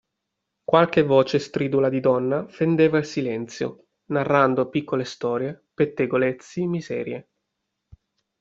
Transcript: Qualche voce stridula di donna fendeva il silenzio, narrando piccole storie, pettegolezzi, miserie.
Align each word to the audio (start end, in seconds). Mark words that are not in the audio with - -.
Qualche 0.63 1.03
voce 1.03 1.37
stridula 1.37 1.87
di 1.87 1.99
donna 1.99 2.47
fendeva 2.47 2.97
il 2.97 3.05
silenzio, 3.05 3.89
narrando 4.05 4.67
piccole 4.67 5.03
storie, 5.03 5.67
pettegolezzi, 5.75 6.65
miserie. 6.65 7.29